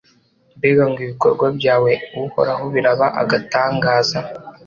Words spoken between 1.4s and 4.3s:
byawe Uhoraho biraba agatangaza